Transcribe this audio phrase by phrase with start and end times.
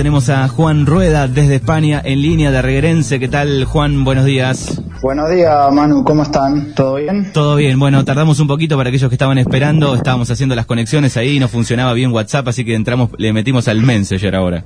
[0.00, 3.20] tenemos a Juan Rueda desde España en línea de Reguerense.
[3.20, 4.02] ¿Qué tal, Juan?
[4.02, 4.80] Buenos días.
[5.02, 6.04] Buenos días, Manu.
[6.04, 6.72] ¿Cómo están?
[6.74, 7.30] ¿Todo bien?
[7.34, 7.78] Todo bien.
[7.78, 9.94] Bueno, tardamos un poquito para aquellos que estaban esperando.
[9.94, 13.68] Estábamos haciendo las conexiones ahí y no funcionaba bien WhatsApp, así que entramos, le metimos
[13.68, 14.64] al Messenger ahora.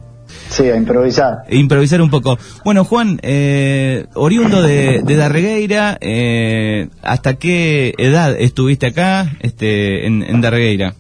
[0.51, 1.39] Sí, a improvisar.
[1.51, 2.39] Improvisar un poco.
[2.65, 10.23] Bueno, Juan, eh, oriundo de, de Darregueira, eh, ¿hasta qué edad estuviste acá este, en,
[10.23, 10.95] en Darregueira?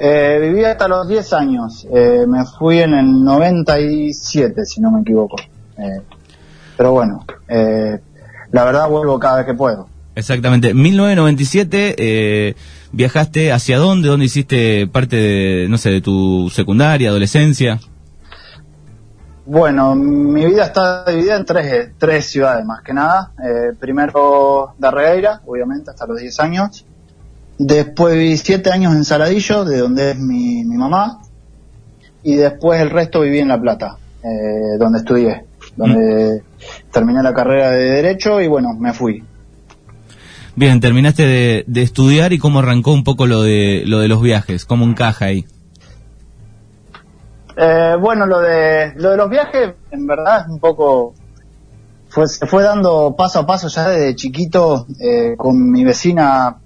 [0.00, 1.86] Eh, viví hasta los 10 años.
[1.92, 5.36] Eh, me fui en el 97, si no me equivoco.
[5.76, 6.00] Eh,
[6.76, 7.98] pero bueno, eh,
[8.52, 9.88] la verdad vuelvo cada vez que puedo.
[10.14, 10.74] Exactamente.
[10.74, 12.54] 1997, eh,
[12.92, 14.08] ¿viajaste hacia dónde?
[14.08, 17.80] ¿Dónde hiciste parte de, no sé, de tu secundaria, adolescencia?
[19.46, 23.32] Bueno, mi vida está dividida en tres, tres ciudades más que nada.
[23.42, 26.84] Eh, primero Darregueira, obviamente, hasta los 10 años.
[27.58, 31.20] Después viví siete años en Saladillo, de donde es mi, mi mamá.
[32.22, 35.44] Y después el resto viví en La Plata, eh, donde estudié,
[35.76, 36.42] donde
[36.92, 39.24] terminé la carrera de Derecho y bueno, me fui.
[40.56, 44.20] Bien, terminaste de, de estudiar y cómo arrancó un poco lo de, lo de los
[44.20, 45.46] viajes, cómo encaja ahí.
[47.56, 51.14] Eh, bueno, lo de, lo de los viajes, en verdad, es un poco.
[52.08, 56.56] Fue, se fue dando paso a paso ya desde chiquito eh, con mi vecina,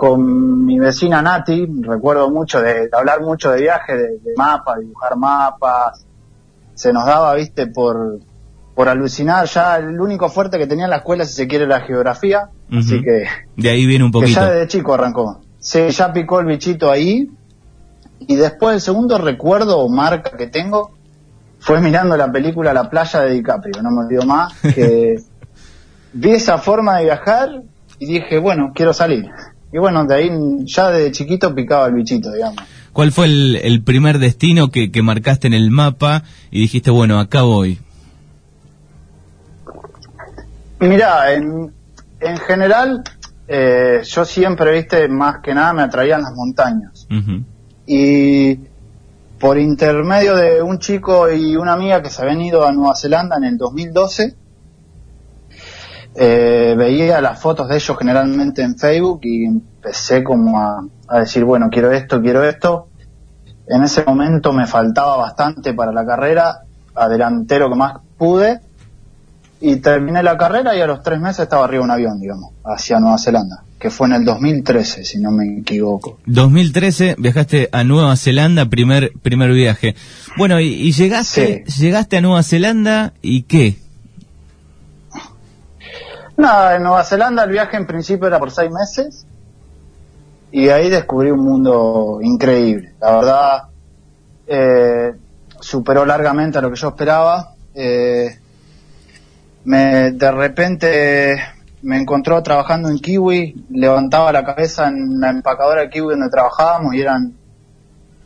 [0.00, 1.66] con mi vecina Nati.
[1.82, 6.06] Recuerdo mucho de, de hablar mucho de viajes, de, de mapas, dibujar mapas.
[6.72, 8.18] Se nos daba, viste, por,
[8.74, 9.44] por alucinar.
[9.46, 12.48] Ya el único fuerte que tenía en la escuela, si se quiere, la geografía.
[12.72, 13.26] Así que,
[13.58, 14.40] De ahí viene un que poquito.
[14.40, 15.42] ya desde chico arrancó.
[15.58, 17.28] Sí, ya picó el bichito ahí.
[18.20, 20.92] Y después el segundo recuerdo o marca que tengo
[21.58, 25.16] fue mirando la película La playa de DiCaprio, no me olvido más, que
[26.14, 27.50] vi esa forma de viajar
[27.98, 29.26] y dije, bueno, quiero salir.
[29.72, 30.30] Y bueno, de ahí
[30.64, 32.62] ya de chiquito picaba el bichito, digamos.
[32.92, 37.20] ¿Cuál fue el, el primer destino que, que marcaste en el mapa y dijiste, bueno,
[37.20, 37.78] acá voy?
[40.80, 41.72] Mirá, en,
[42.20, 43.04] en general,
[43.46, 47.06] eh, yo siempre, viste, más que nada me atraían las montañas.
[47.86, 48.58] Y
[49.38, 53.36] por intermedio de un chico y una amiga que se habían ido a Nueva Zelanda
[53.36, 54.34] en el 2012,
[56.14, 61.44] eh, veía las fotos de ellos generalmente en Facebook y empecé como a, a decir,
[61.44, 62.88] bueno, quiero esto, quiero esto.
[63.68, 66.62] En ese momento me faltaba bastante para la carrera,
[66.94, 68.60] adelanté lo que más pude
[69.60, 72.52] y terminé la carrera y a los tres meses estaba arriba de un avión, digamos,
[72.64, 76.18] hacia Nueva Zelanda, que fue en el 2013, si no me equivoco.
[76.26, 79.94] 2013 viajaste a Nueva Zelanda, primer primer viaje.
[80.36, 83.76] Bueno, y, y llegaste llegaste a Nueva Zelanda y qué?
[86.40, 89.26] Nada, en Nueva Zelanda el viaje en principio era por seis meses
[90.50, 92.94] y ahí descubrí un mundo increíble.
[92.98, 93.62] La verdad,
[94.46, 95.12] eh,
[95.60, 97.54] superó largamente a lo que yo esperaba.
[97.74, 98.38] Eh,
[99.64, 101.40] me, de repente
[101.82, 106.94] me encontró trabajando en Kiwi, levantaba la cabeza en la empacadora de Kiwi donde trabajábamos
[106.94, 107.34] y eran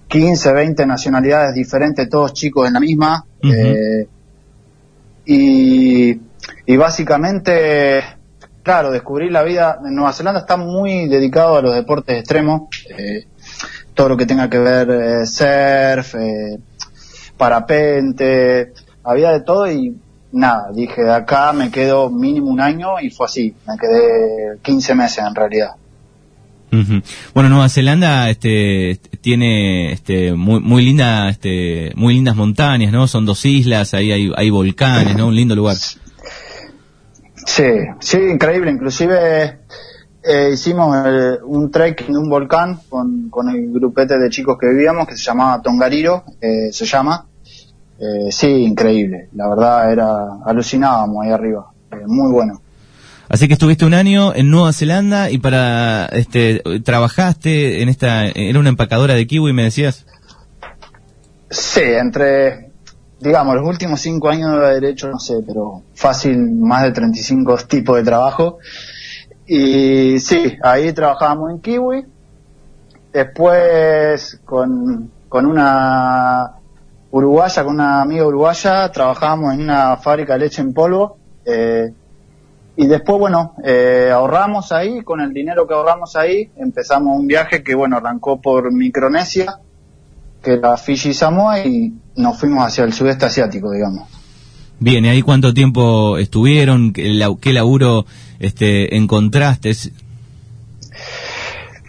[0.06, 3.26] 15, 20 nacionalidades diferentes, todos chicos en la misma.
[3.42, 4.06] Eh,
[5.26, 6.20] y,
[6.66, 8.02] y básicamente,
[8.62, 12.62] claro, descubrir la vida en Nueva Zelanda está muy dedicado a los deportes extremos,
[12.96, 13.26] eh,
[13.94, 16.58] todo lo que tenga que ver eh, surf, eh,
[17.36, 18.72] parapente,
[19.04, 19.96] había de todo y
[20.32, 25.24] nada, dije, acá me quedo mínimo un año y fue así, me quedé 15 meses
[25.26, 25.70] en realidad.
[27.34, 33.06] Bueno, Nueva Zelanda este tiene este muy muy linda este muy lindas montañas, ¿no?
[33.06, 35.28] Son dos islas, ahí hay, hay volcanes, ¿no?
[35.28, 35.76] Un lindo lugar.
[37.44, 37.64] Sí,
[38.00, 38.70] sí, increíble.
[38.70, 39.58] Inclusive
[40.22, 44.68] eh, hicimos eh, un trek de un volcán con, con el grupete de chicos que
[44.68, 47.26] vivíamos que se llamaba Tongariro, eh, se llama.
[47.98, 49.28] Eh, sí, increíble.
[49.34, 50.08] La verdad era
[50.44, 51.70] alucinábamos ahí arriba.
[51.92, 52.60] Eh, muy bueno.
[53.28, 58.58] Así que estuviste un año en Nueva Zelanda y para este trabajaste en esta era
[58.58, 60.06] una empacadora de kiwi, me decías.
[61.50, 62.63] Sí, entre,
[63.24, 67.96] digamos, los últimos cinco años de derecho, no sé, pero fácil, más de 35 tipos
[67.96, 68.58] de trabajo.
[69.46, 72.06] Y sí, ahí trabajábamos en Kiwi.
[73.14, 76.52] Después, con, con una
[77.12, 81.16] uruguaya, con una amiga uruguaya, trabajábamos en una fábrica de leche en polvo.
[81.46, 81.94] Eh,
[82.76, 87.62] y después, bueno, eh, ahorramos ahí, con el dinero que ahorramos ahí, empezamos un viaje
[87.62, 89.60] que, bueno, arrancó por Micronesia,
[90.42, 94.08] que era Fiji y Samoa, y nos fuimos hacia el sudeste asiático, digamos.
[94.80, 96.92] Bien, ¿y ahí cuánto tiempo estuvieron?
[96.92, 98.06] ¿Qué, laburo
[98.38, 99.72] este encontraste?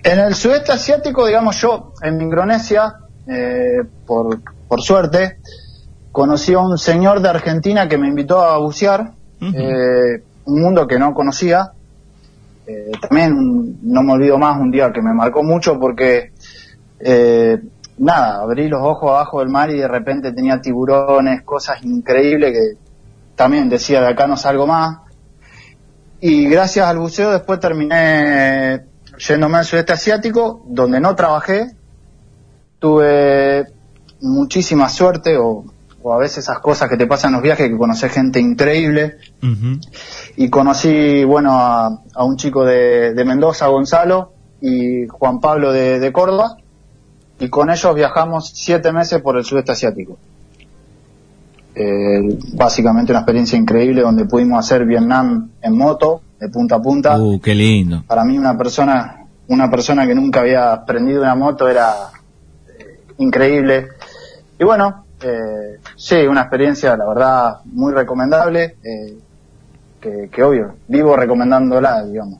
[0.04, 2.96] En el sudeste asiático, digamos yo, en Micronesia,
[3.28, 5.38] eh, por, por suerte,
[6.16, 9.12] conocí a un señor de Argentina que me invitó a bucear,
[9.42, 11.74] eh, un mundo que no conocía.
[12.66, 16.32] Eh, también no me olvido más un día que me marcó mucho porque,
[17.00, 17.60] eh,
[17.98, 22.86] nada, abrí los ojos abajo del mar y de repente tenía tiburones, cosas increíbles que
[23.36, 25.00] también decía de acá no salgo más.
[26.22, 28.86] Y gracias al buceo después terminé
[29.18, 31.76] yéndome al sudeste asiático, donde no trabajé.
[32.80, 33.66] Tuve
[34.22, 35.66] muchísima suerte o,
[36.02, 39.18] o a veces esas cosas que te pasan en los viajes, que conoces gente increíble.
[40.38, 46.00] Y conocí, bueno, a, a un chico de, de Mendoza, Gonzalo, y Juan Pablo de,
[46.00, 46.58] de Córdoba.
[47.40, 50.18] Y con ellos viajamos siete meses por el sudeste asiático.
[51.76, 57.20] Eh, básicamente una experiencia increíble donde pudimos hacer Vietnam en moto, de punta a punta.
[57.20, 58.04] Uh, qué lindo.
[58.08, 61.94] Para mí una persona, una persona que nunca había prendido una moto era
[62.80, 63.90] eh, increíble.
[64.58, 69.18] Y bueno, eh, sí, una experiencia, la verdad, muy recomendable, eh,
[70.06, 72.40] que, que obvio, vivo recomendándola, digamos.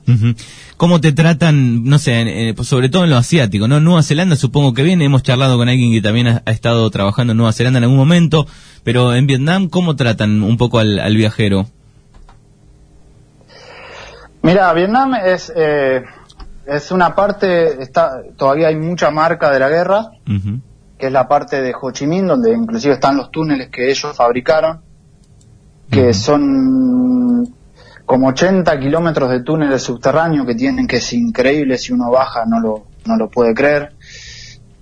[0.76, 3.80] ¿Cómo te tratan, no sé, eh, pues sobre todo en lo asiático, ¿no?
[3.80, 7.32] Nueva Zelanda supongo que viene, hemos charlado con alguien que también ha, ha estado trabajando
[7.32, 8.46] en Nueva Zelanda en algún momento,
[8.84, 11.66] pero en Vietnam, ¿cómo tratan un poco al, al viajero?
[14.42, 16.04] Mira, Vietnam es, eh,
[16.66, 20.10] es una parte, está, todavía hay mucha marca de la guerra,
[20.96, 24.14] que es la parte de Ho Chi Minh, donde inclusive están los túneles que ellos
[24.14, 24.82] fabricaron,
[25.90, 27.15] que son
[28.06, 32.60] como 80 kilómetros de túneles subterráneos que tienen, que es increíble, si uno baja no
[32.60, 33.92] lo, no lo puede creer.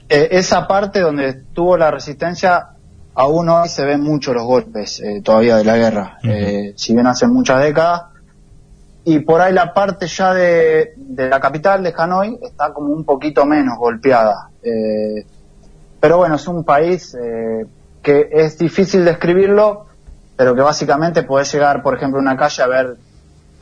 [0.08, 2.68] Eh, esa parte donde estuvo la resistencia,
[3.14, 7.06] aún hoy se ven mucho los golpes eh, todavía de la guerra, eh, si bien
[7.06, 8.02] hace muchas décadas.
[9.06, 13.04] Y por ahí la parte ya de, de la capital de Hanoi está como un
[13.04, 14.50] poquito menos golpeada.
[14.62, 15.26] Eh,
[16.00, 17.64] pero bueno, es un país eh,
[18.02, 19.86] que es difícil describirlo,
[20.36, 22.96] pero que básicamente podés llegar, por ejemplo, a una calle a ver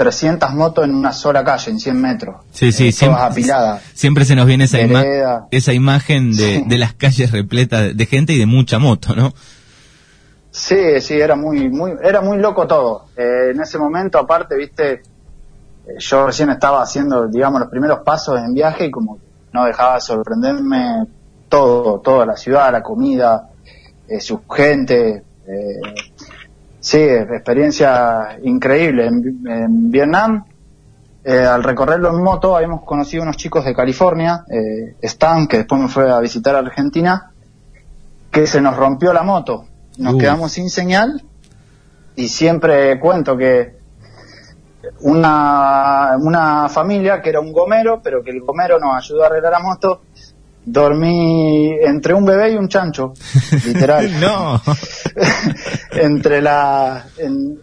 [0.02, 2.37] 300 motos en una sola calle, en 100 metros.
[2.52, 3.82] Sí, sí, Eh, siempre, todas apiladas.
[3.94, 6.64] siempre se nos viene esa, ima- esa imagen de, Sí.
[6.66, 9.32] de las calles repletas de gente y de mucha moto, ¿no?
[10.50, 13.06] Sí, sí, era muy, muy, era muy loco todo.
[13.16, 15.00] Eh, en ese momento, aparte, viste, eh,
[15.99, 19.19] yo recién estaba haciendo, digamos, los primeros pasos en viaje y como
[19.52, 21.06] no dejaba de sorprenderme
[21.48, 23.48] todo, toda la ciudad, la comida,
[24.08, 25.22] eh, su gente.
[25.44, 25.81] eh,
[26.82, 29.06] sí, experiencia increíble.
[29.06, 30.44] En, en Vietnam,
[31.25, 35.81] eh, al recorrerlo en moto, habíamos conocido unos chicos de California, eh, Stan, que después
[35.81, 37.31] me fue a visitar a Argentina,
[38.31, 39.64] que se nos rompió la moto.
[39.99, 40.19] Nos Uh.
[40.19, 41.23] quedamos sin señal
[42.17, 43.81] y siempre cuento que
[45.00, 49.52] una, una familia que era un gomero, pero que el gomero nos ayudó a arreglar
[49.52, 50.02] la moto,
[50.64, 53.12] dormí entre un bebé y un chancho,
[53.67, 54.20] literal.
[54.20, 54.61] no.
[55.93, 57.59] entre la en-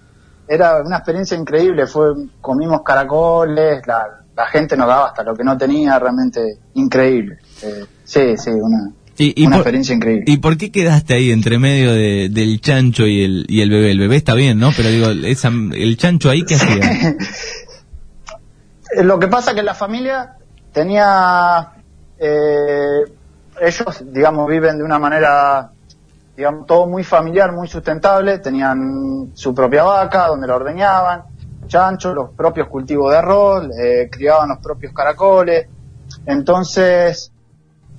[0.47, 2.07] era una experiencia increíble fue
[2.41, 4.03] comimos caracoles la,
[4.35, 6.41] la gente nos daba hasta lo que no tenía realmente
[6.73, 11.13] increíble Eh, sí sí una Y, y una por, experiencia increíble ¿Y por qué quedaste
[11.13, 13.91] ahí entre medio de- del chancho y el, y el bebé?
[13.91, 14.71] El bebé está bien, ¿no?
[14.75, 17.15] Pero digo, esa, el chancho ahí, ¿qué hacía?
[19.03, 20.33] Lo que pasa que la familia
[20.73, 21.73] tenía,
[22.19, 23.03] eh,
[23.61, 25.71] ellos, digamos, viven de una manera,
[26.35, 28.39] digamos, todo muy familiar, muy sustentable.
[28.39, 31.23] Tenían su propia vaca donde la ordeñaban,
[31.67, 35.67] chancho, los propios cultivos de arroz, eh, criaban los propios caracoles.
[36.25, 37.31] Entonces,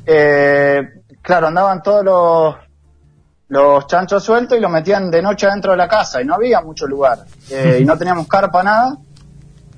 [0.05, 0.81] eh,
[1.23, 2.57] claro, andaban todos los,
[3.49, 6.61] los chanchos sueltos y los metían de noche adentro de la casa y no había
[6.61, 7.25] mucho lugar.
[7.51, 8.99] Eh, y no teníamos carpa, nada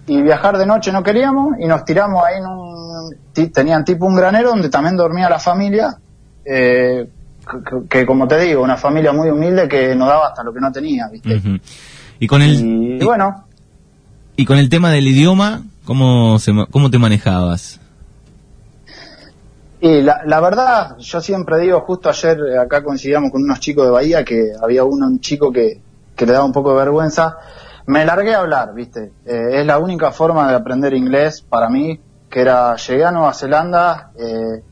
[0.06, 4.14] y viajar de noche no queríamos y nos tiramos ahí en un tenían tipo un
[4.14, 5.97] granero donde también dormía la familia
[6.44, 7.09] eh,
[7.49, 10.61] que, que, como te digo una familia muy humilde que nos daba hasta lo que
[10.61, 11.40] no tenía viste.
[12.18, 13.44] Y con el, y, y, bueno
[14.37, 17.80] y con el tema del idioma, ¿cómo, se, cómo te manejabas?
[19.82, 23.90] y la, la verdad yo siempre digo justo ayer acá coincidíamos con unos chicos de
[23.90, 25.80] Bahía que había uno un chico que,
[26.14, 27.37] que le daba un poco de vergüenza
[27.86, 32.00] me largué a hablar viste Eh, es la única forma de aprender inglés para mí
[32.28, 34.62] que era llegué a Nueva Zelanda eh,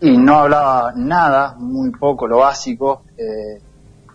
[0.00, 3.02] y no hablaba nada, muy poco, lo básico.
[3.16, 3.60] eh,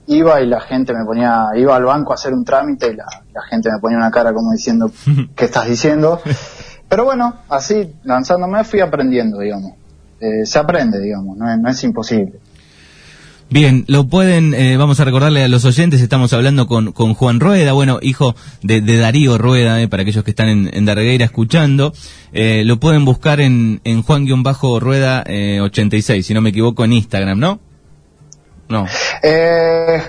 [0.08, 3.06] iba y la gente me ponía, iba al banco a hacer un trámite y la,
[3.34, 4.92] la gente me ponía una cara como diciendo,
[5.36, 6.20] ¿qué estás diciendo?
[6.90, 9.74] Pero bueno, así, lanzándome, fui aprendiendo, digamos.
[10.20, 12.40] Eh, se aprende, digamos, no es, no es imposible.
[13.52, 17.42] Bien, lo pueden, eh, vamos a recordarle a los oyentes, estamos hablando con, con Juan
[17.42, 20.88] Rueda, bueno, hijo de, Darío Rueda, eh, para aquellos que están en, en
[21.22, 21.92] escuchando,
[22.32, 27.40] eh, lo pueden buscar en, en Juan-Rueda eh, 86, si no me equivoco, en Instagram,
[27.40, 27.60] ¿no?
[28.70, 28.86] No.
[29.22, 30.02] Eh,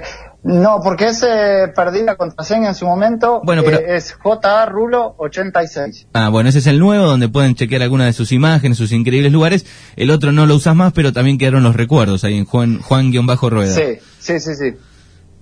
[0.44, 3.40] no, porque ese perdí la contraseña en su momento.
[3.44, 3.78] Bueno, pero...
[3.78, 6.08] Eh, es JA Rulo 86.
[6.14, 9.30] Ah, bueno, ese es el nuevo donde pueden chequear algunas de sus imágenes, sus increíbles
[9.30, 9.66] lugares.
[9.94, 13.72] El otro no lo usas más, pero también quedaron los recuerdos ahí en Juan, Juan-Rueda.
[13.72, 14.72] Sí, sí, sí, sí.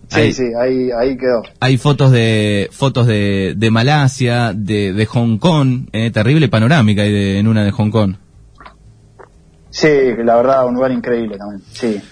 [0.09, 1.45] Sí, ahí, sí, ahí, ahí quedó.
[1.61, 7.13] Hay fotos de fotos de, de Malasia, de, de Hong Kong, eh, terrible panorámica ahí
[7.13, 8.17] de, en una de Hong Kong.
[9.71, 9.89] Sí,
[10.25, 12.03] la verdad, un lugar increíble también, sí.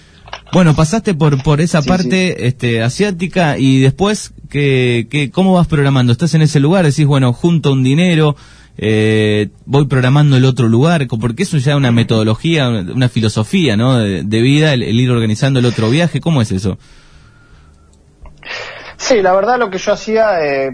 [0.52, 2.45] Bueno, pasaste por por esa sí, parte sí.
[2.45, 6.12] este asiática y después que, que cómo vas programando.
[6.12, 8.35] Estás en ese lugar, decís bueno junto un dinero,
[8.78, 13.99] eh, voy programando el otro lugar, porque eso ya es una metodología, una filosofía, ¿no?
[13.99, 16.21] De, de vida, el, el, ir organizando el otro viaje.
[16.21, 16.78] ¿Cómo es eso?
[18.97, 20.71] Sí, la verdad lo que yo hacía, eh,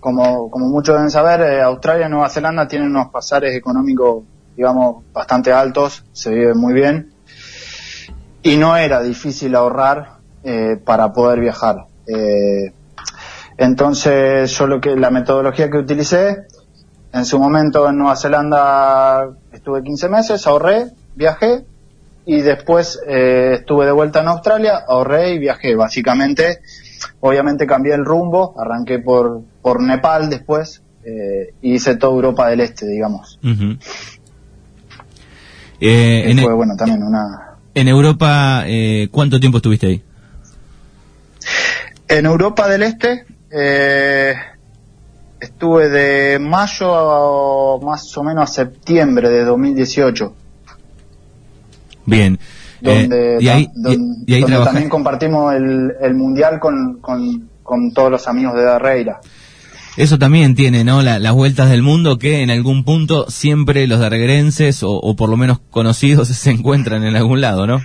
[0.00, 4.24] como como muchos deben saber, eh, Australia y Nueva Zelanda tienen unos pasares económicos,
[4.56, 7.17] digamos, bastante altos, se vive muy bien
[8.48, 11.84] y no era difícil ahorrar eh, para poder viajar.
[12.06, 12.72] Eh,
[13.58, 16.46] entonces yo lo que la metodología que utilicé
[17.12, 21.64] en su momento en Nueva Zelanda estuve 15 meses, ahorré, viajé
[22.24, 25.74] y después eh, estuve de vuelta en Australia, ahorré y viajé.
[25.74, 26.60] Básicamente,
[27.20, 32.60] obviamente cambié el rumbo, arranqué por por Nepal después eh, y hice toda Europa del
[32.60, 33.38] Este, digamos.
[33.42, 33.78] Uh -huh.
[35.80, 37.47] eh, fue, bueno, también una
[37.80, 40.02] en Europa, eh, ¿cuánto tiempo estuviste ahí?
[42.08, 44.34] En Europa del Este, eh,
[45.40, 50.34] estuve de mayo a más o menos a septiembre de 2018.
[52.06, 52.38] Bien.
[52.80, 53.92] Donde, eh, y ahí, don,
[54.26, 58.54] y, y ahí donde también compartimos el, el mundial con, con, con, todos los amigos
[58.54, 59.20] de Darreira.
[59.98, 61.02] Eso también tiene, ¿no?
[61.02, 65.28] La, las vueltas del mundo que en algún punto siempre los darguerenses o, o por
[65.28, 67.80] lo menos conocidos se encuentran en algún lado, ¿no?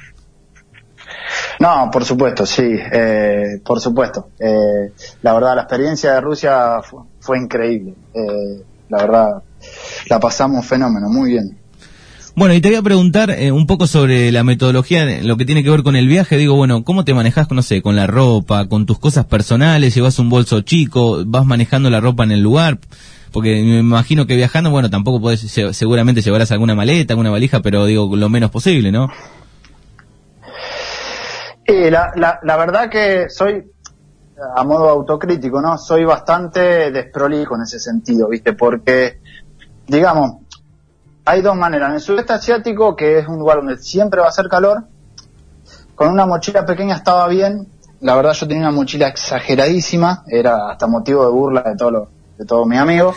[1.59, 4.27] No, por supuesto, sí, eh, por supuesto.
[4.39, 4.93] Eh,
[5.23, 7.95] la verdad, la experiencia de Rusia fue, fue increíble.
[8.13, 9.43] Eh, la verdad,
[10.07, 11.57] la pasamos fenómeno, muy bien.
[12.35, 15.63] Bueno, y te voy a preguntar eh, un poco sobre la metodología, lo que tiene
[15.63, 16.35] que ver con el viaje.
[16.35, 19.93] Digo, bueno, ¿cómo te manejas, no sé, con la ropa, con tus cosas personales?
[19.93, 21.23] ¿Llevas un bolso chico?
[21.27, 22.79] ¿Vas manejando la ropa en el lugar?
[23.31, 27.85] Porque me imagino que viajando, bueno, tampoco podés, seguramente llevarás alguna maleta, alguna valija, pero
[27.85, 29.09] digo, lo menos posible, ¿no?
[31.65, 33.63] Eh, la, la, la verdad que soy,
[34.55, 35.77] a modo autocrítico, ¿no?
[35.77, 38.53] Soy bastante desprolijo en ese sentido, ¿viste?
[38.53, 39.19] Porque,
[39.87, 40.42] digamos,
[41.25, 41.89] hay dos maneras.
[41.89, 44.83] En el sudeste asiático, que es un lugar donde siempre va a hacer calor,
[45.95, 47.67] con una mochila pequeña estaba bien.
[48.01, 52.45] La verdad yo tenía una mochila exageradísima, era hasta motivo de burla de todos de
[52.45, 53.15] todos mis amigos.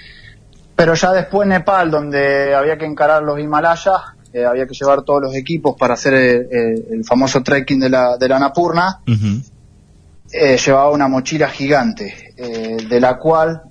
[0.76, 3.88] Pero ya después Nepal, donde había que encarar los Himalayas,
[4.32, 7.90] eh, había que llevar todos los equipos para hacer el, el, el famoso trekking de
[7.90, 9.42] la, de la Napurna, uh -huh.
[10.32, 13.62] eh, llevaba una mochila gigante, eh, de la cual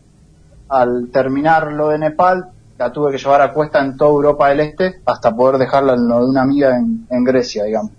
[0.69, 2.45] al terminar lo de Nepal
[2.81, 6.07] la tuve que llevar a cuesta en toda Europa del Este hasta poder dejarla en
[6.07, 7.91] lo de una amiga en, en Grecia, digamos.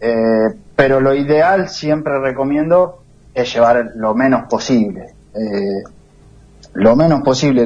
[0.00, 3.02] Eh, pero lo ideal siempre recomiendo
[3.32, 5.14] es llevar lo menos posible.
[5.34, 5.84] Eh,
[6.74, 7.64] lo menos posible.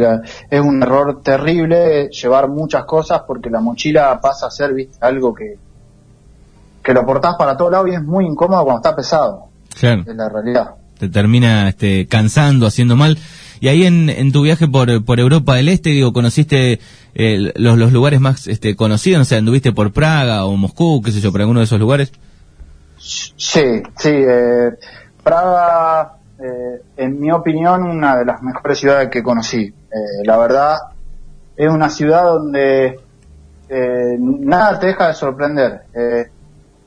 [0.50, 4.98] Es un error terrible llevar muchas cosas porque la mochila pasa a ser ¿viste?
[5.00, 5.56] algo que,
[6.82, 9.46] que lo portás para todos lados y es muy incómodo cuando está pesado.
[9.78, 10.02] Claro.
[10.06, 10.74] Es la realidad.
[10.98, 13.16] Te termina este, cansando, haciendo mal.
[13.60, 16.80] Y ahí en, en tu viaje por, por Europa del Este, digo, conociste
[17.14, 21.20] eh, los, lugares más este, conocidos, o sea, anduviste por Praga o Moscú, qué sé
[21.20, 22.12] yo, por alguno de esos lugares.
[22.98, 24.70] Sí, sí, eh,
[25.22, 29.62] Praga, eh, en mi opinión, una de las mejores ciudades que conocí.
[29.62, 30.76] Eh, la verdad,
[31.56, 32.98] es una ciudad donde
[33.68, 35.82] eh, nada te deja de sorprender.
[35.94, 36.26] Eh,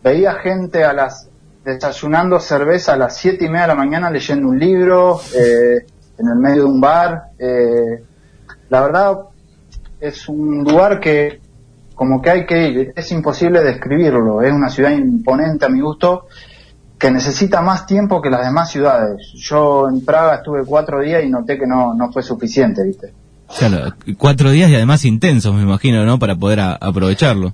[0.03, 1.29] veía gente a las
[1.63, 5.85] desayunando cerveza a las siete y media de la mañana leyendo un libro, eh,
[6.23, 7.31] en el medio de un bar.
[7.37, 8.03] Eh,
[8.69, 9.17] la verdad,
[9.99, 11.41] es un lugar que
[11.95, 16.25] como que hay que ir, es imposible describirlo, es una ciudad imponente a mi gusto,
[16.97, 19.31] que necesita más tiempo que las demás ciudades.
[19.35, 23.13] Yo en Praga estuve cuatro días y noté que no, no fue suficiente, ¿viste?
[23.57, 26.17] Claro, cuatro días y además intensos, me imagino, ¿no?
[26.17, 27.53] Para poder a, aprovecharlo.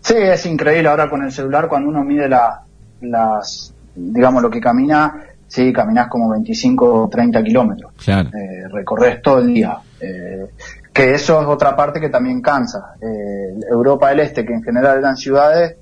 [0.00, 2.62] Sí, es increíble ahora con el celular cuando uno mide la,
[3.02, 5.12] las, digamos, lo que camina,
[5.50, 7.92] sí, caminás como 25 o 30 kilómetros.
[8.02, 8.30] Claro.
[8.30, 9.76] Eh, recorres todo el día.
[10.00, 10.46] Eh,
[10.92, 12.94] que eso es otra parte que también cansa.
[13.00, 15.76] Eh, Europa del Este, que en general eran ciudades,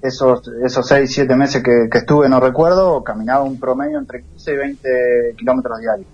[0.00, 4.52] esos esos 6, 7 meses que, que estuve, no recuerdo, caminaba un promedio entre 15
[4.52, 4.88] y 20
[5.36, 6.06] kilómetros diarios.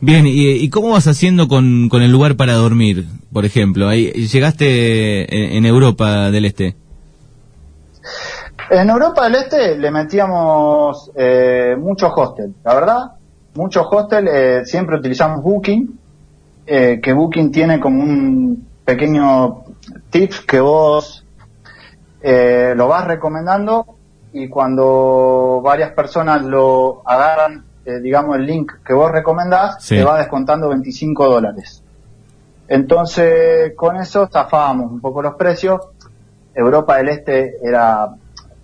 [0.00, 3.88] Bien, ¿y, y cómo vas haciendo con, con, el lugar para dormir, por ejemplo?
[3.88, 6.74] Ahí, ¿Llegaste en, en, Europa del Este?
[8.70, 12.98] En Europa del Este le metíamos eh, muchos hostels, la verdad,
[13.54, 15.98] muchos hostels, eh, siempre utilizamos Booking,
[16.66, 19.64] eh, que Booking tiene como un pequeño
[20.10, 21.26] tips que vos
[22.20, 23.96] eh, lo vas recomendando
[24.32, 30.18] y cuando varias personas lo agarran eh, digamos, el link que vos recomendás, te va
[30.18, 31.82] descontando 25 dólares.
[32.68, 35.80] Entonces, con eso zafábamos un poco los precios.
[36.54, 38.08] Europa del Este era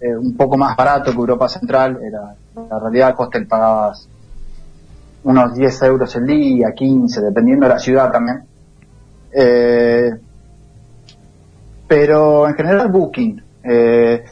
[0.00, 1.98] eh, un poco más barato que Europa Central.
[2.02, 2.34] Era,
[2.68, 4.08] la realidad, el hostel pagabas
[5.24, 8.42] unos 10 euros el día, 15, dependiendo de la ciudad también.
[9.32, 10.10] Eh,
[11.86, 13.42] pero en general, Booking.
[13.64, 14.24] Eh,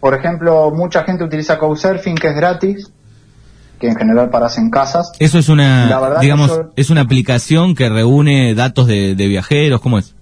[0.00, 2.92] por ejemplo, mucha gente utiliza Couchsurfing, que es gratis
[3.82, 5.10] que en general paras en casas.
[5.18, 10.14] Eso es una, digamos, es una aplicación que reúne datos de, viajeros, ¿cómo es?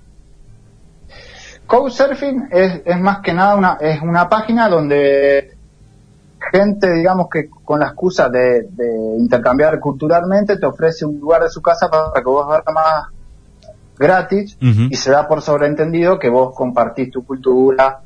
[1.71, 5.57] Couchsurfing es, es más que nada una, es una página donde
[6.51, 8.67] gente, digamos que con la excusa de,
[9.17, 13.07] intercambiar culturalmente, te ofrece un lugar de su casa para que vos más
[13.97, 18.01] gratis y se da por sobreentendido que vos compartís tu cultura.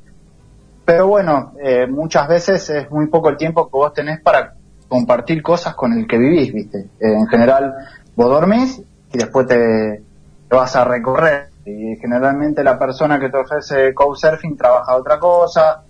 [0.85, 4.54] Pero bueno, eh, muchas veces es muy poco el tiempo que vos tenés para
[4.88, 6.90] compartir cosas con el que vivís, ¿viste?
[7.00, 7.75] Eh, en general,
[8.14, 10.02] vos dormís y después te,
[10.50, 11.53] vas a recorrer.
[11.66, 15.83] Y generalmente la persona que te ofrece Couchsurfing trabaja otra cosa.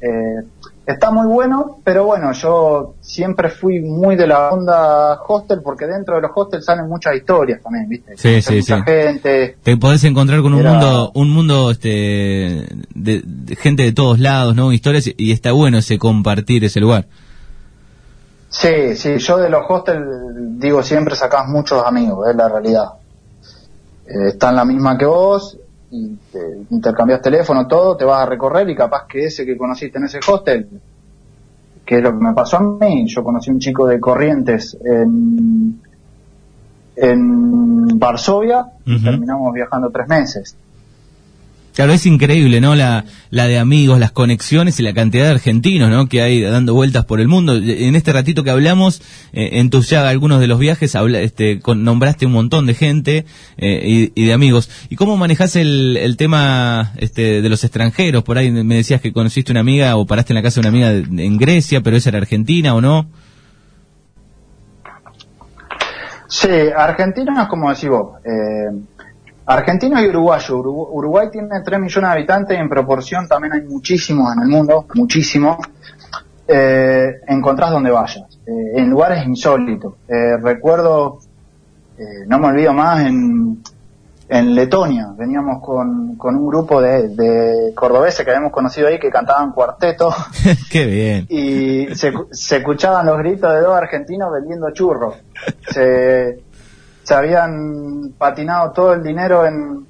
[0.00, 0.42] Eh,
[0.86, 6.16] está muy bueno, pero bueno, yo siempre fui muy de la onda hostel porque dentro
[6.16, 8.16] de los hostels salen muchas historias también, ¿viste?
[8.16, 9.56] Sí, sí, mucha gente.
[9.62, 13.22] Te podés encontrar con un mundo, un mundo este, de,
[13.58, 14.72] gente de todos lados, ¿no?
[14.72, 17.06] Historias y está bueno ese compartir ese lugar.
[18.48, 20.04] Sí, sí, yo de los hostels
[20.58, 22.88] digo siempre sacás muchos amigos, es la realidad.
[24.10, 25.56] Eh, están la misma que vos
[25.92, 29.98] y te intercambias teléfono, todo, te vas a recorrer y capaz que ese que conociste
[29.98, 30.68] en ese hostel,
[31.84, 35.80] que es lo que me pasó a mí, yo conocí un chico de Corrientes en,
[36.96, 40.56] en Varsovia y terminamos viajando tres meses.
[41.74, 42.74] Claro, es increíble, ¿no?
[42.74, 46.08] La, la de amigos, las conexiones y la cantidad de argentinos, ¿no?
[46.08, 47.56] Que hay dando vueltas por el mundo.
[47.56, 49.00] En este ratito que hablamos,
[49.32, 53.24] eh, en tus ya algunos de los viajes, habla, este, nombraste un montón de gente
[53.56, 54.68] eh, y, de amigos.
[54.88, 58.24] ¿Y cómo manejas el, el tema este, de los extranjeros?
[58.24, 60.86] Por ahí me decías que conociste una amiga o paraste en la casa de una
[60.86, 63.08] amiga en Grecia, pero esa era argentina o no?
[66.30, 68.18] Sí, Argentina como decís vos.
[68.24, 68.70] Eh,
[69.50, 70.60] Argentino y uruguayo.
[70.60, 74.86] Uruguay tiene 3 millones de habitantes y en proporción también hay muchísimos en el mundo,
[74.94, 75.58] muchísimos.
[76.46, 79.94] Eh, encontrás donde vayas, eh, en lugares insólitos.
[80.06, 81.18] Eh, recuerdo,
[81.98, 83.60] eh, no me olvido más, en,
[84.28, 89.10] en Letonia, veníamos con, con un grupo de, de cordobeses que habíamos conocido ahí que
[89.10, 90.14] cantaban cuarteto.
[90.70, 91.26] Qué bien.
[91.28, 95.16] Y se, se escuchaban los gritos de dos argentinos vendiendo churros.
[95.70, 96.40] Se,
[97.10, 99.84] se habían patinado todo el dinero en,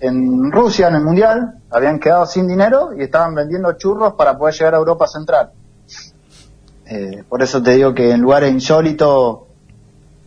[0.00, 4.56] en Rusia, en el Mundial, habían quedado sin dinero y estaban vendiendo churros para poder
[4.56, 5.50] llegar a Europa Central.
[6.90, 9.38] Eh, por eso te digo que en lugares insólitos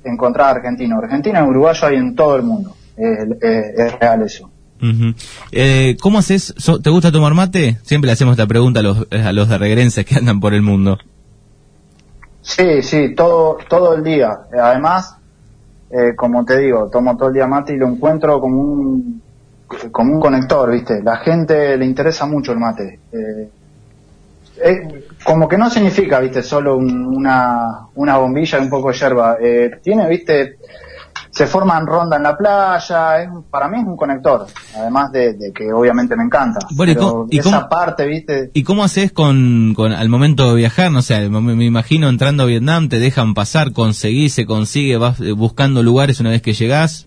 [0.06, 0.98] encontrar argentino.
[1.00, 2.74] Argentino y uruguayo hay en todo el mundo.
[2.96, 4.50] Es, real eso.
[5.52, 6.56] eh, ¿Cómo haces?
[6.82, 7.78] ¿Te gusta tomar mate?
[7.84, 10.62] Siempre le hacemos esta pregunta a los, a los de regrenses que andan por el
[10.62, 10.98] mundo.
[12.42, 14.30] Sí, sí, todo, todo el día.
[14.58, 15.17] Además,
[15.90, 19.22] eh, como te digo, tomo todo el día mate y lo encuentro como un,
[19.92, 21.02] como un conector, ¿viste?
[21.02, 23.00] La gente le interesa mucho el mate.
[23.12, 23.50] Eh,
[25.24, 26.42] como que no significa, ¿viste?
[26.42, 29.38] Solo una, una bombilla y un poco de yerba.
[29.40, 30.58] Eh, tiene, ¿viste?
[31.38, 35.72] Se forman ronda en la playa, es, para mí es un conector, además de, que
[35.72, 36.66] obviamente me encanta.
[36.72, 38.50] Bueno, y, esa parte, ¿viste?
[38.56, 40.92] ¿Y cómo haces con, con, al momento de viajar?
[40.92, 45.32] No sé, me, imagino entrando a Vietnam, te dejan pasar, conseguís, se consigue, vas eh,
[45.32, 47.06] buscando lugares una vez que llegás.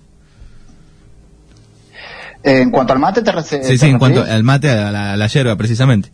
[2.44, 5.56] en cuanto al mate, te Sí, sí, en cuanto al mate, a la, la yerba,
[5.56, 6.12] precisamente.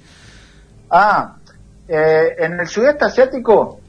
[0.91, 1.37] Ah,
[1.87, 3.81] eh, en el sudeste asiático,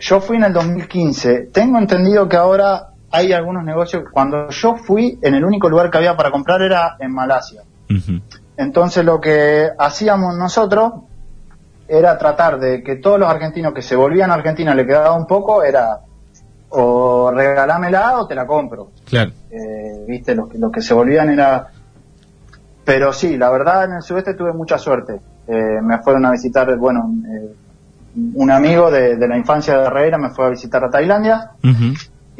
[0.00, 1.50] yo fui en el 2015.
[1.52, 5.98] Tengo entendido que ahora hay algunos negocios, cuando yo fui, en el único lugar que
[5.98, 7.62] había para comprar era en Malasia.
[8.56, 10.92] Entonces lo que hacíamos nosotros
[11.88, 15.26] era tratar de que todos los argentinos que se volvían a Argentina le quedaba un
[15.26, 16.00] poco, era
[16.68, 18.90] o regalámela o te la compro.
[19.04, 19.32] Claro.
[19.50, 21.68] Eh, Viste, los que, los que se volvían era...
[22.84, 25.20] Pero sí, la verdad en el sudeste tuve mucha suerte.
[25.48, 27.54] eh, me fueron a visitar, bueno, eh,
[28.34, 31.52] un amigo de, de, la infancia de Herrera me fue a visitar a Tailandia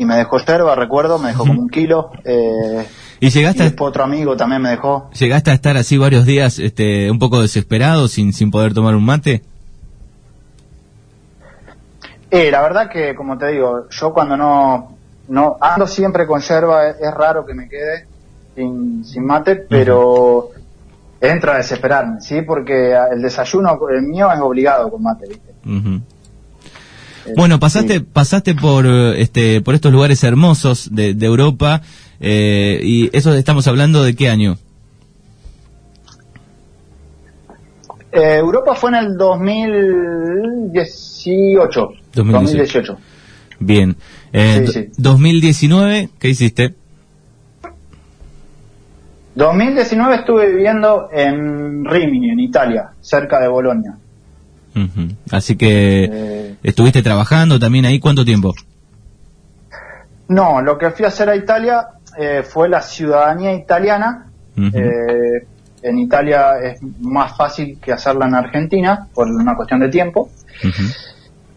[0.01, 2.11] y me dejó yerba, recuerdo, me dejó como un kilo.
[2.25, 2.87] Eh,
[3.21, 3.67] ¿Y llegaste?
[3.67, 5.11] Y otro amigo también me dejó.
[5.11, 9.05] ¿Llegaste a estar así varios días este, un poco desesperado sin, sin poder tomar un
[9.05, 9.43] mate?
[12.31, 14.97] Eh, la verdad que, como te digo, yo cuando no,
[15.29, 18.07] no ando siempre con yerba, es, raro que me quede
[18.55, 20.49] sin, sin mate, pero
[21.21, 22.41] entra a desesperarme, ¿sí?
[22.41, 25.53] Porque el desayuno, el mío es obligado con mate, ¿viste?
[27.37, 31.83] Bueno, pasaste, pasaste por, este, por estos lugares hermosos de, de Europa,
[32.21, 34.57] eh, y eso estamos hablando de qué año?
[38.13, 41.93] Eh, Europa fue en el 2018.
[42.15, 42.99] 2018.
[43.61, 43.97] Bien.
[44.33, 44.89] Eh, sí, sí.
[44.97, 46.75] 2019, ¿qué hiciste?
[49.35, 53.97] 2019 estuve viviendo en Rimini, en Italia, cerca de Bolonia.
[54.75, 55.17] Uh -huh.
[55.31, 58.55] Así que eh, estuviste trabajando también ahí, ¿cuánto tiempo?
[60.29, 64.27] No, lo que fui a hacer a Italia eh, fue la ciudadanía italiana.
[64.57, 64.73] Uh -huh.
[64.75, 65.47] eh,
[65.83, 70.29] en Italia es más fácil que hacerla en Argentina por una cuestión de tiempo.
[70.63, 70.97] Uh -huh.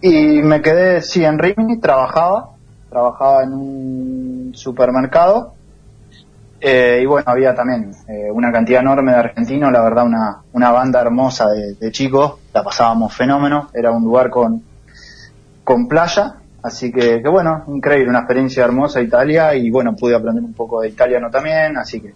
[0.02, 2.50] Y me quedé, sí, en Rimini, trabajaba,
[2.90, 5.54] trabajaba en un supermercado.
[6.66, 10.72] Eh, y bueno, había también eh, una cantidad enorme de argentinos, la verdad, una, una
[10.72, 14.64] banda hermosa de, chicos, la pasábamos fenómeno, era un lugar con,
[15.66, 20.42] con playa, así que, que bueno, increíble, una experiencia hermosa Italia y bueno, pude aprender
[20.42, 22.14] un poco de italiano también, así que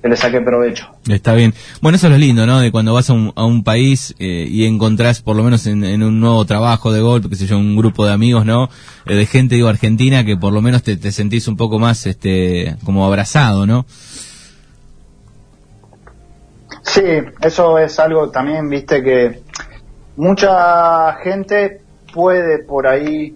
[0.00, 0.88] que le saqué provecho.
[1.08, 1.54] Está bien.
[1.80, 2.60] Bueno, eso es lo lindo, ¿no?
[2.60, 5.84] De cuando vas a un, a un país eh, y encontrás, por lo menos en,
[5.84, 8.68] en, un nuevo trabajo de golpe, que sé yo, un grupo de amigos, ¿no?
[9.06, 12.06] Eh, de gente, digo, argentina, que por lo menos te, te, sentís un poco más,
[12.06, 13.86] este, como abrazado, ¿no?
[16.82, 17.02] Sí,
[17.40, 19.42] eso es algo también, viste, que
[20.16, 21.80] mucha gente
[22.14, 23.34] puede por ahí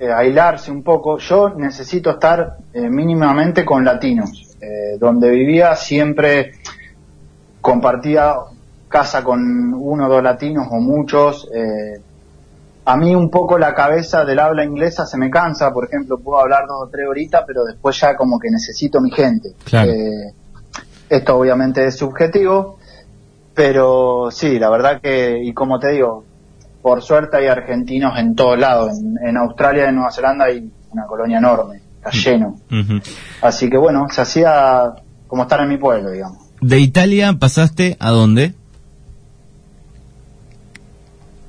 [0.00, 1.18] eh, aislarse un poco.
[1.18, 6.52] Yo necesito estar eh, mínimamente con latinos eh, donde vivía siempre
[7.60, 8.34] compartía
[8.88, 11.48] casa con uno o dos latinos o muchos.
[11.54, 12.00] Eh,
[12.86, 16.38] a mí un poco la cabeza del habla inglesa se me cansa, por ejemplo, puedo
[16.38, 19.50] hablar dos o tres horitas, pero después ya como que necesito mi gente.
[19.64, 19.90] Claro.
[19.90, 20.32] Eh,
[21.08, 22.78] esto obviamente es subjetivo,
[23.54, 26.24] pero sí, la verdad que, y como te digo,
[26.82, 28.92] por suerte hay argentinos en todos lados.
[28.98, 32.56] En, en Australia y en Nueva Zelanda hay una colonia enorme está lleno.
[32.70, 33.02] Uh -huh.
[33.42, 34.92] Así que bueno, se hacía
[35.26, 36.38] como estar en mi pueblo, digamos.
[36.60, 38.54] ¿De Italia pasaste a dónde?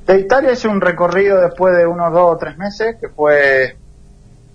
[0.07, 3.75] De Italia hice un recorrido después de unos dos o tres meses, que fue,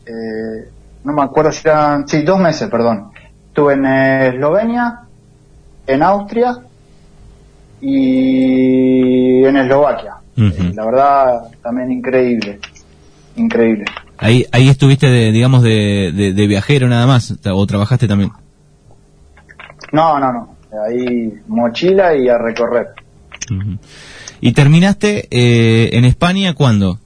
[0.06, 0.70] eh,
[1.02, 3.10] no me acuerdo si eran, sí, dos meses, perdón.
[3.48, 5.00] Estuve en Eslovenia,
[5.86, 6.56] en Austria
[7.80, 10.16] y en Eslovaquia.
[10.36, 10.74] Uh -huh.
[10.74, 12.60] La verdad, también increíble,
[13.34, 13.86] increíble.
[14.22, 18.30] Ahí, ahí estuviste, de, digamos, de, de, de, viajero nada más, o trabajaste también.
[19.92, 20.56] No, no, no.
[20.86, 22.88] Ahí mochila y a recorrer.
[23.50, 23.78] Uh -huh.
[24.42, 26.98] ¿Y terminaste eh, en España cuándo?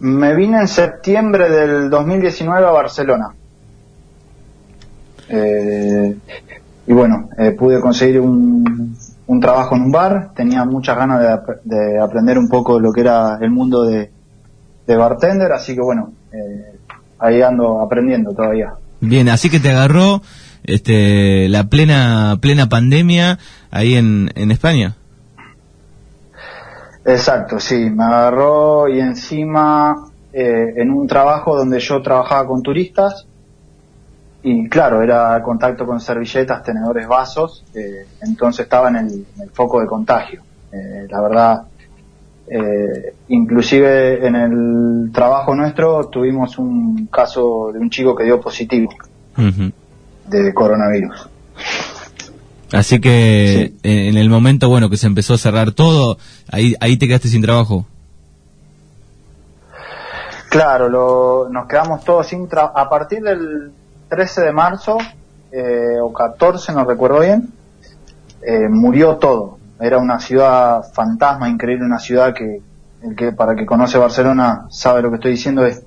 [0.00, 3.34] Me vine en septiembre del 2019 a Barcelona.
[5.28, 6.16] Eh,
[6.86, 8.96] y bueno, eh, pude conseguir un,
[9.26, 10.32] un, trabajo en un bar.
[10.34, 11.38] Tenía muchas ganas de,
[11.76, 14.10] de aprender un poco lo que era el mundo de,
[14.86, 16.78] de bartender, así que bueno, eh,
[17.18, 18.74] ahí ando aprendiendo todavía.
[19.00, 20.22] Bien, así que te agarró
[20.62, 23.38] este, la plena plena pandemia
[23.70, 24.96] ahí en, en España.
[27.04, 33.26] Exacto, sí, me agarró y encima eh, en un trabajo donde yo trabajaba con turistas
[34.42, 39.50] y claro, era contacto con servilletas, tenedores, vasos, eh, entonces estaba en el, en el,
[39.50, 40.42] foco de contagio.
[40.72, 41.62] Eh, la verdad,
[42.46, 48.90] eh, inclusive en el trabajo nuestro tuvimos un caso de un chico que dio positivo
[49.38, 49.72] uh -huh.
[50.28, 51.28] de coronavirus.
[52.72, 53.78] Así que sí.
[53.82, 56.18] en el momento bueno que se empezó a cerrar todo,
[56.50, 57.86] ahí ahí te quedaste sin trabajo.
[60.50, 62.78] Claro, lo, nos quedamos todos sin trabajo.
[62.78, 63.72] A partir del
[64.08, 64.98] 13 de marzo
[65.50, 67.48] eh, o 14, no recuerdo bien,
[68.42, 72.60] eh, murió todo era una ciudad fantasma, increíble, una ciudad que
[73.02, 75.82] el que para que conoce Barcelona sabe lo que estoy diciendo es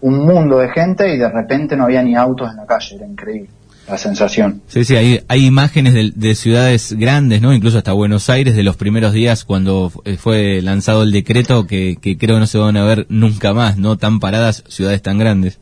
[0.00, 3.06] un mundo de gente y de repente no había ni autos en la calle, era
[3.06, 3.50] increíble
[3.88, 4.62] la sensación.
[4.66, 7.54] Sí, sí, hay, hay imágenes de, de, ciudades grandes, ¿no?
[7.54, 12.18] Incluso hasta Buenos Aires de los primeros días cuando fue lanzado el decreto que, que
[12.18, 13.96] creo que no se van a ver nunca más, ¿no?
[13.96, 15.58] Tan paradas ciudades tan grandes.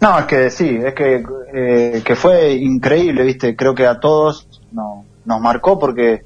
[0.00, 4.45] No, es que sí, es que, eh, que fue increíble, viste, creo que a todos
[5.26, 6.22] nos marcó porque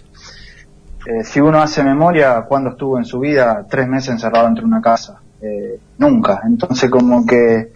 [1.07, 4.69] eh, si uno hace memoria, cuando estuvo en su vida tres meses encerrado dentro de
[4.69, 6.43] una casa, eh, nunca.
[6.47, 7.73] Entonces como que,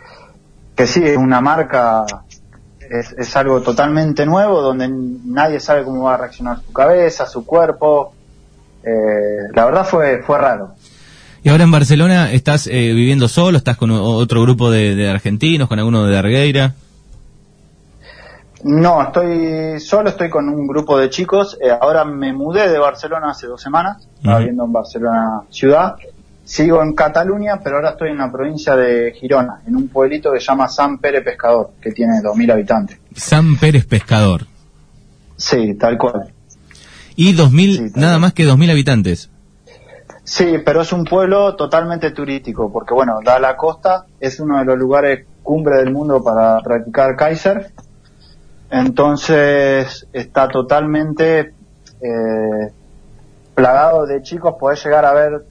[0.76, 2.04] que sí, es una marca,
[2.78, 7.44] es, es algo totalmente nuevo donde nadie sabe cómo va a reaccionar su cabeza, su
[7.46, 8.12] cuerpo.
[8.82, 10.74] Eh, la verdad fue, fue raro.
[11.42, 15.68] Y ahora en Barcelona estás eh, viviendo solo, estás con otro grupo de, de argentinos,
[15.68, 16.74] con alguno de Argueira.
[18.64, 21.58] No, estoy solo, estoy con un grupo de chicos.
[21.60, 25.96] Eh, ahora me mudé de Barcelona hace dos semanas, estaba viviendo en Barcelona ciudad.
[26.44, 30.40] Sigo en Cataluña, pero ahora estoy en la provincia de Girona, en un pueblito que
[30.40, 32.98] se llama San Pérez Pescador, que tiene 2.000 habitantes.
[33.14, 34.46] San Pérez Pescador.
[35.36, 36.32] Sí, tal cual.
[37.16, 39.30] ¿Y 2.000, nada más que 2.000 habitantes?
[40.22, 44.64] Sí, pero es un pueblo totalmente turístico, porque bueno, da la costa, es uno de
[44.64, 47.72] los lugares cumbre del mundo para practicar Kaiser
[48.70, 52.72] entonces está totalmente eh,
[53.54, 55.44] plagado de chicos, podés llegar a ver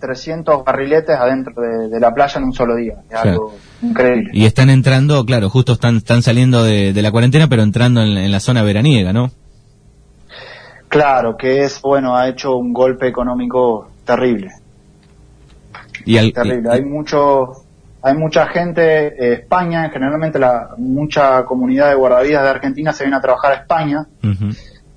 [0.00, 1.54] 300 barriletes adentro
[1.88, 3.02] de, la playa en un solo día.
[3.10, 4.30] Es algo increíble.
[4.32, 8.40] Y están entrando, claro, justo están, están saliendo de, la cuarentena, pero entrando en, la
[8.40, 9.30] zona veraniega, ¿no?
[10.88, 14.50] Claro, que es, bueno, ha hecho un golpe económico terrible.
[16.04, 16.70] Y terrible.
[16.70, 17.64] Hay mucho,
[18.08, 23.16] hay mucha gente, eh, España, generalmente la mucha comunidad de guardavidas de Argentina se viene
[23.16, 24.06] a trabajar a España.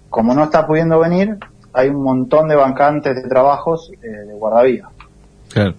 [0.09, 1.37] Como no está pudiendo venir,
[1.73, 4.89] hay un montón de vacantes de trabajos eh, de guardavidas.
[5.53, 5.75] Claro.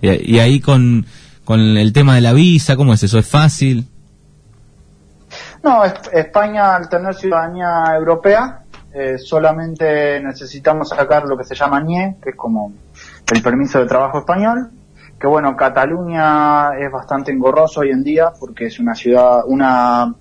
[0.00, 1.06] Y, ahí con,
[1.44, 3.18] con el tema de la visa, ¿cómo es eso?
[3.18, 3.88] ¿Es fácil?
[5.62, 12.16] No, España al tener ciudadanía europea, eh, solamente necesitamos sacar lo que se llama NIE,
[12.22, 12.72] que es como
[13.32, 14.70] el permiso de trabajo español,
[15.18, 20.14] que bueno, Cataluña es bastante engorroso hoy en día porque es una ciudad, una,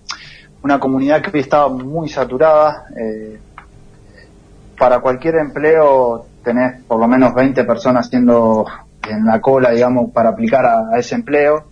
[0.64, 2.86] una comunidad que está muy saturada.
[2.96, 3.40] Eh,
[4.78, 8.66] para cualquier empleo tenés por lo menos 20 personas haciendo
[9.10, 11.66] en la cola, digamos, para aplicar a, ese empleo.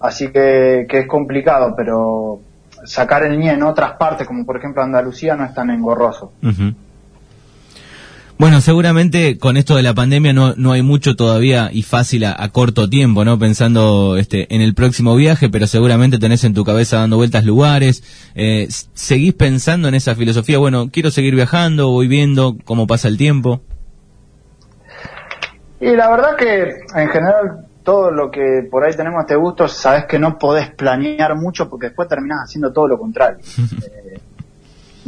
[0.00, 2.40] Así que, que, es complicado, pero
[2.84, 6.32] sacar el NIE en otras partes, como por ejemplo Andalucía, no es tan engorroso.
[8.38, 12.48] Bueno, seguramente con esto de la pandemia no, no hay mucho todavía y fácil a,
[12.50, 13.36] corto tiempo, ¿no?
[13.36, 18.30] Pensando este, en el próximo viaje, pero seguramente tenés en tu cabeza dando vueltas lugares.
[18.36, 20.58] Eh, ¿Seguís pensando en esa filosofía?
[20.58, 23.60] Bueno, quiero seguir viajando, voy viendo cómo pasa el tiempo.
[25.80, 26.62] Y la verdad que
[26.94, 31.34] en general todo lo que por ahí tenemos este gusto, sabes que no podés planear
[31.34, 33.38] mucho porque después terminás haciendo todo lo contrario.
[33.38, 34.04] eh,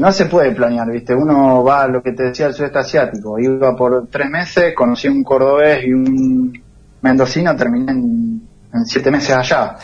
[0.00, 1.14] no se puede planear, ¿viste?
[1.14, 3.38] Uno va a lo que te decía el sudeste asiático.
[3.38, 6.58] Iba por tres meses, conocí un cordobés y un
[7.02, 8.40] mendocino, terminé en,
[8.86, 9.76] siete meses allá.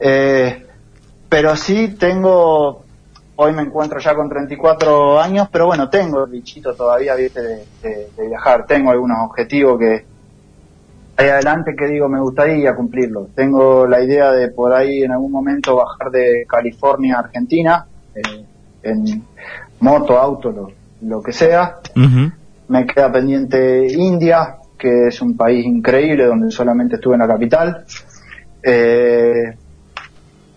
[0.00, 0.66] Eh,
[1.28, 2.82] pero sí tengo,
[3.36, 7.40] hoy me encuentro ya con 34 años, pero bueno, tengo el bichito todavía, ¿viste?
[7.40, 8.66] De, viajar.
[8.66, 10.04] Tengo algunos objetivos que
[11.18, 13.28] hay adelante que digo me gustaría cumplirlos.
[13.36, 17.86] Tengo la idea de por ahí en algún momento bajar de California a Argentina.
[18.12, 18.46] Eh,
[18.82, 19.24] en
[19.80, 21.76] moto, auto, lo, que sea.
[22.68, 27.84] Me queda pendiente India, que es un país increíble donde solamente estuve en la capital.
[28.62, 29.56] Eh,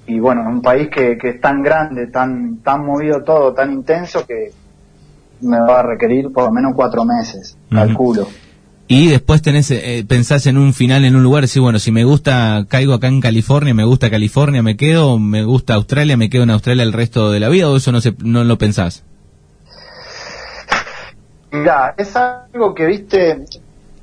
[0.08, 3.74] y bueno, es un país que, que, es tan grande, tan, tan movido todo, tan
[3.74, 4.52] intenso que
[5.42, 8.28] me va a requerir por lo menos cuatro meses, calculo.
[8.88, 12.04] Y después tenés, eh, pensás en un final en un lugar, sí, bueno, si me
[12.04, 16.44] gusta, caigo acá en California, me gusta California, me quedo, me gusta Australia, me quedo
[16.44, 19.04] en Australia el resto de la vida, o eso no, se, no lo pensás?
[21.52, 23.46] Mira, es algo que, viste,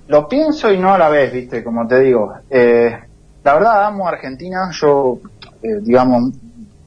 [0.08, 2.34] lo pienso y no a la vez, viste, como te digo.
[2.50, 2.98] Eh,
[3.44, 5.20] la verdad, amo Argentina, yo,
[5.62, 6.32] eh, digamos,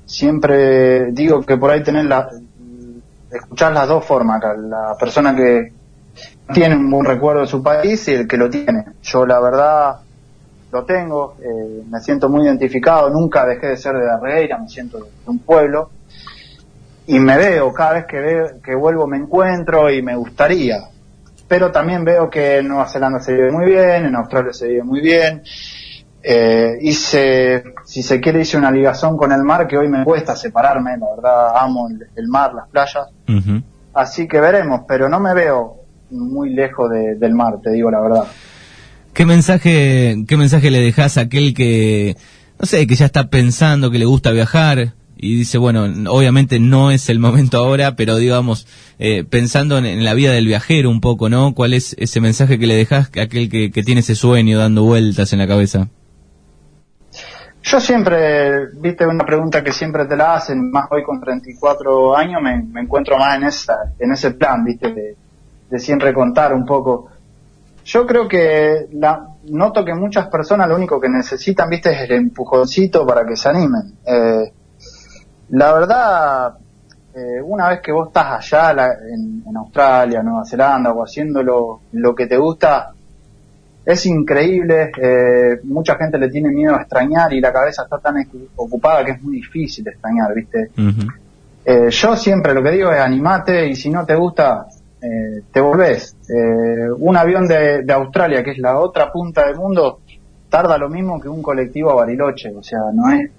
[0.05, 2.29] siempre digo que por ahí tener la,
[3.31, 5.71] escuchar las dos formas, la persona que
[6.53, 8.85] tiene un buen recuerdo de su país y el que lo tiene.
[9.01, 9.97] Yo la verdad
[10.71, 14.67] lo tengo, eh, me siento muy identificado, nunca dejé de ser de la Regueira, me
[14.67, 15.89] siento de un pueblo
[17.07, 20.89] y me veo, cada vez que veo, que vuelvo me encuentro y me gustaría.
[21.47, 24.83] Pero también veo que en Nueva Zelanda se vive muy bien, en Australia se vive
[24.83, 25.43] muy bien.
[26.23, 30.35] Eh, hice, si se quiere, hice una ligación con el mar que hoy me cuesta
[30.35, 33.07] separarme, la verdad amo el, mar, las playas.
[33.93, 38.23] Así que veremos, pero no me veo muy lejos del mar, te digo la verdad.
[39.13, 42.17] ¿Qué mensaje, qué mensaje le dejas a aquel que,
[42.59, 46.91] no sé, que ya está pensando, que le gusta viajar y dice, bueno, obviamente no
[46.91, 48.67] es el momento ahora, pero digamos,
[48.99, 51.53] eh, pensando en, la vida del viajero un poco, ¿no?
[51.53, 54.83] ¿Cuál es ese mensaje que le dejas a aquel que, que tiene ese sueño dando
[54.83, 55.87] vueltas en la cabeza?
[57.63, 62.41] Yo siempre, viste, una pregunta que siempre te la hacen, más hoy con 34 años
[62.41, 65.15] me, me encuentro más en esa, en ese plan, viste, de,
[65.69, 67.09] de siempre contar un poco.
[67.85, 72.11] Yo creo que la, noto que muchas personas lo único que necesitan, viste, es el
[72.13, 73.93] empujoncito para que se animen.
[74.05, 74.51] Eh,
[75.49, 76.53] la verdad,
[77.13, 81.43] eh, una vez que vos estás allá la- en, en Australia, Nueva Zelanda o haciendo
[81.43, 82.91] lo, lo que te gusta,
[83.85, 88.15] es increíble, eh, mucha gente le tiene miedo a extrañar y la cabeza está tan
[88.55, 90.71] ocupada que es muy difícil extrañar, ¿viste?
[91.91, 94.65] Yo siempre lo que digo es animate y si no te gusta,
[95.05, 96.15] eh, te volvés.
[96.27, 99.99] Eh, un avión de, de Australia, que es la otra punta del mundo,
[100.49, 103.29] tarda lo mismo que un colectivo a Bariloche, o sea, no es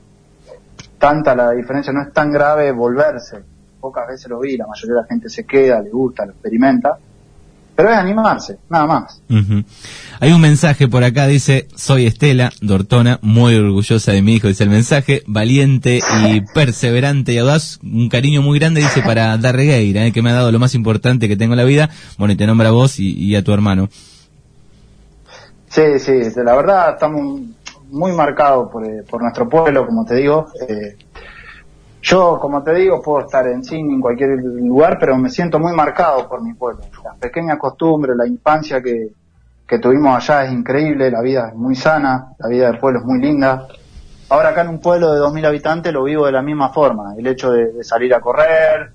[0.99, 3.39] tanta la diferencia, no es tan grave volverse.
[3.81, 6.99] Pocas veces lo vi, la mayoría de la gente se queda, le gusta, lo experimenta,
[7.77, 9.23] pero es animarse, nada más.
[10.19, 14.65] Hay un mensaje por acá, dice, soy Estela Dortona, muy orgullosa de mi hijo, dice
[14.65, 20.13] el mensaje, valiente y perseverante y audaz, un cariño muy grande, dice, para Darregueira, eh,
[20.13, 22.47] que me ha dado lo más importante que tengo en la vida, bueno, y te
[22.47, 23.91] nombra a vos y, y a tu hermano.
[25.69, 27.41] Sí, sí, la verdad estamos
[27.91, 30.47] muy marcados por, eh, por nuestro pueblo, como te digo.
[30.69, 30.97] Eh,
[32.09, 35.73] yo, como te digo, puedo estar en Sydney, en cualquier lugar, pero me siento muy
[35.75, 36.83] marcado por mi pueblo.
[37.05, 39.09] Las pequeñas costumbres, la infancia que,
[39.67, 43.05] que tuvimos allá es increíble, la vida es muy sana, la vida del pueblo es
[43.05, 43.67] muy linda.
[44.29, 47.27] Ahora acá en un pueblo de 2.000 habitantes lo vivo de la misma forma, el
[47.27, 48.93] hecho de, de salir a correr.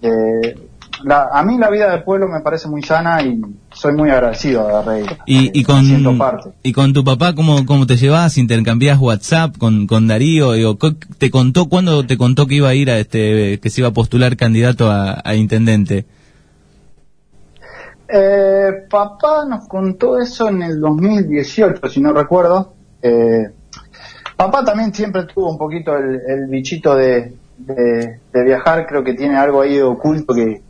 [0.00, 0.69] de-
[1.04, 3.40] la- a mí la vida del pueblo me parece muy sana y
[3.72, 5.04] soy muy agradecido a Rey.
[5.26, 6.50] Y, y con, Siento parte.
[6.62, 8.36] y con tu papá, ¿cómo, cómo te llevas?
[8.38, 10.52] ¿Intercambiás WhatsApp con, con Darío?
[10.52, 13.80] Digo, ¿cu- ¿Te contó, cuándo te contó que iba a ir a este, que se
[13.80, 16.06] iba a postular candidato a, a intendente?
[18.12, 22.74] Eh, papá nos contó eso en el 2018, si no recuerdo.
[23.02, 23.50] Eh,
[24.36, 29.14] papá también siempre tuvo un poquito el, el bichito de, de, de viajar, creo que
[29.14, 30.60] tiene algo ahí oculto que,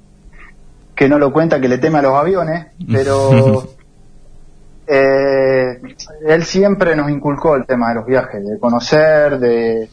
[1.01, 3.65] que no lo cuenta, que le teme a los aviones, pero
[4.87, 5.81] eh,
[6.27, 9.89] él siempre nos inculcó el tema de los viajes, de conocer, de,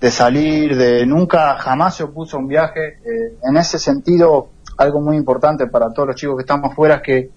[0.00, 3.00] de salir, de nunca jamás se opuso a un viaje.
[3.04, 7.02] Eh, en ese sentido, algo muy importante para todos los chicos que estamos fuera es
[7.02, 7.30] que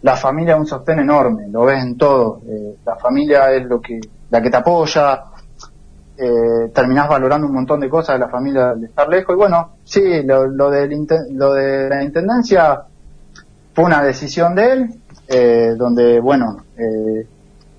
[0.00, 2.40] la familia es un sostén enorme, lo ves en todo.
[2.48, 4.00] Eh, la familia es lo que,
[4.30, 5.22] la que te apoya,
[6.18, 9.34] eh, terminás valorando un montón de cosas de la familia de estar lejos.
[9.34, 12.82] Y bueno, sí, lo, lo, del lo de la intendencia
[13.74, 14.94] fue una decisión de él,
[15.28, 17.26] eh, donde, bueno, eh,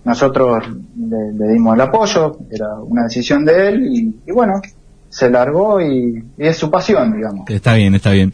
[0.04, 0.63] nosotros
[0.95, 3.88] le, dimos el apoyo, era una decisión de él
[4.26, 4.62] y, bueno,
[5.10, 7.50] se largó y es su pasión, digamos.
[7.50, 8.32] Está bien, está bien.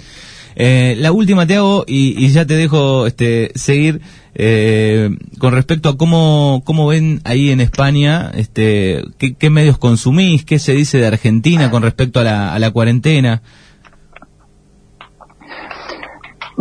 [0.55, 4.01] Eh, la última te hago y, y ya te dejo este, seguir
[4.35, 10.43] eh, con respecto a cómo, cómo ven ahí en España, este, qué, qué medios consumís,
[10.45, 13.41] qué se dice de Argentina con respecto a la, a la cuarentena.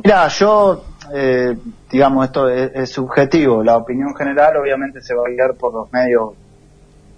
[0.04, 1.56] Mira, yo, eh,
[1.90, 3.62] digamos, esto es, es subjetivo.
[3.62, 6.30] La opinión general obviamente se va a guiar por los medios,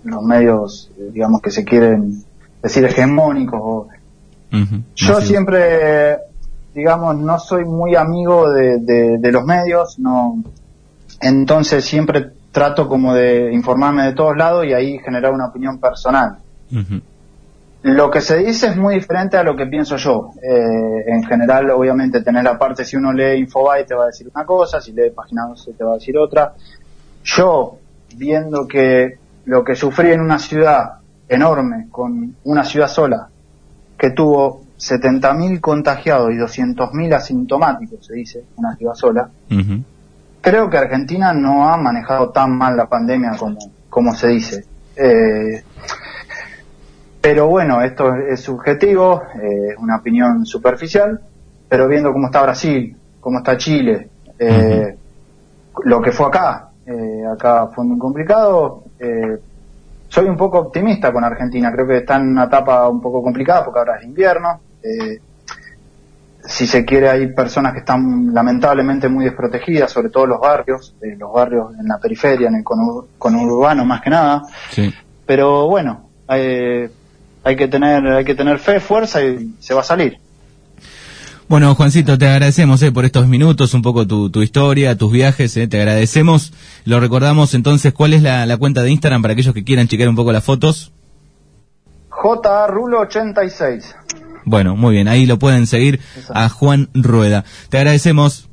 [0.05, 2.23] los medios, eh, digamos, que se quieren
[2.63, 3.61] decir hegemónicos.
[3.63, 3.89] o-
[4.95, 6.17] Yo siempre,
[6.75, 10.43] digamos, no soy muy amigo de, de- de los medios, no,
[11.21, 16.39] entonces siempre trato como de informarme de todos lados y ahí generar una opinión personal.
[17.83, 20.31] Lo que se dice es muy diferente a lo que pienso yo.
[20.43, 24.31] Eh, en general, obviamente, tenés la parte, si uno lee Infobae te va a decir
[24.35, 26.55] una cosa, si lee Página 12 te va a decir otra.
[27.25, 27.77] Yo,
[28.17, 30.95] viendo que lo que sufrí en una ciudad
[31.29, 33.29] enorme, con una ciudad sola,
[33.99, 39.31] que tuvo 70.000 contagiados y 200.000 asintomáticos, se dice, una ciudad sola,
[40.41, 44.65] creo que Argentina no ha manejado tan mal la pandemia como, como se dice.
[44.97, 45.63] Eh,
[47.21, 51.19] pero bueno, esto es, es subjetivo, eh, es una opinión superficial,
[51.69, 54.97] pero viendo cómo está Brasil, cómo está Chile, eh,
[55.85, 59.39] lo que fue acá, eh, acá fue muy complicado, eh,
[60.09, 63.65] soy un poco optimista con Argentina, creo que está en una etapa un poco complicada
[63.65, 65.21] porque ahora es invierno, eh,
[66.47, 71.17] si se quiere, hay personas que están lamentablemente muy desprotegidas, sobre todo los barrios, eh,
[71.19, 74.43] los barrios en la periferia, en el conurbano más que nada.
[75.25, 76.91] Pero bueno, eh,
[77.43, 80.19] hay que tener, hay que tener fe, fuerza y se va a salir.
[81.49, 85.79] Bueno, Juancito, te agradecemos por estos minutos, un poco tu, tu historia, tus viajes, te
[85.79, 86.53] agradecemos.
[86.85, 90.17] Lo recordamos entonces, ¿cuál es la, cuenta de Instagram para aquellos que quieran chequear un
[90.17, 90.93] poco las fotos?
[92.11, 94.04] JRulo86.
[94.45, 96.01] Bueno, muy bien, ahí lo pueden seguir
[96.33, 97.45] a Juan Rueda.
[97.69, 98.49] Te agradecemos.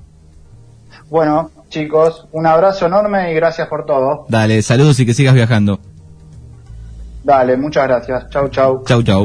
[1.10, 4.26] Bueno, chicos, un abrazo enorme y gracias por todo.
[4.30, 5.80] Dale, saludos y que sigas viajando.
[7.24, 8.30] Dale, muchas gracias.
[8.30, 8.84] Chau, chau.
[8.86, 9.20] Chau, chau.